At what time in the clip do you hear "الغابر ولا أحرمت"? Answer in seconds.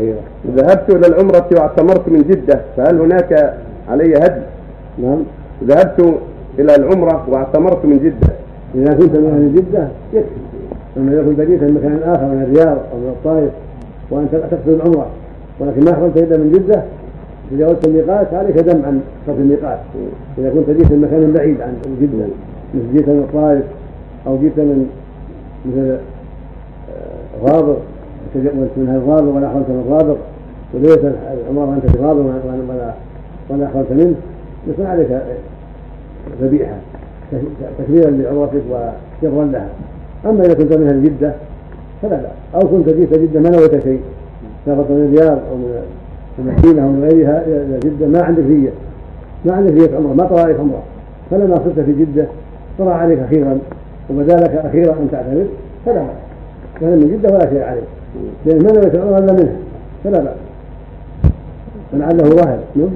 29.04-29.68